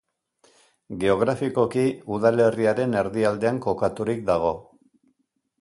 [1.03, 1.83] Geografikoki
[2.17, 4.51] udalerriaren erdialdean kokaturik dago.